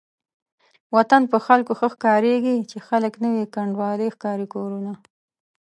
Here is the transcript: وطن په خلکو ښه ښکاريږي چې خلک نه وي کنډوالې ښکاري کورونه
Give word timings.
وطن 0.95 1.21
په 1.31 1.37
خلکو 1.45 1.71
ښه 1.79 1.87
ښکاريږي 1.93 2.55
چې 2.69 2.77
خلک 2.87 3.13
نه 3.23 3.29
وي 3.33 3.45
کنډوالې 3.55 4.07
ښکاري 4.15 4.47
کورونه 4.53 4.91